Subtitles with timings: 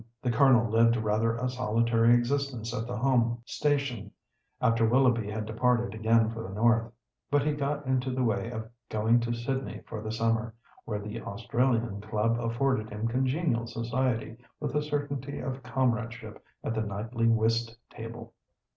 [0.23, 4.09] The Colonel lived rather a solitary existence at the home station
[4.59, 6.91] after Willoughby had departed again for the north,
[7.29, 11.21] but he got into the way of going to Sydney for the summer, where the
[11.21, 17.77] Australian Club afforded him congenial society, with a certainty of comradeship at the nightly whist
[17.91, 18.33] table.